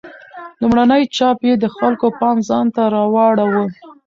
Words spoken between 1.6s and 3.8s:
خلکو پام ځانته راواړاوه.